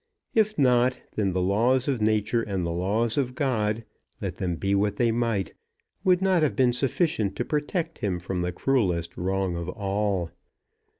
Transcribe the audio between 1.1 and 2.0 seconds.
then the laws